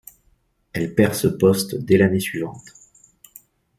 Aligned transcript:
Elle 0.73 0.95
perd 0.95 1.13
ce 1.13 1.27
poste 1.27 1.75
dès 1.75 1.95
l'année 1.99 2.19
suivante. 2.19 2.73